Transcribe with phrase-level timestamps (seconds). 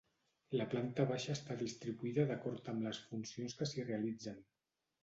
[0.59, 4.47] La planta baixa està distribuïda d'acord amb les funcions que s'hi realitzen.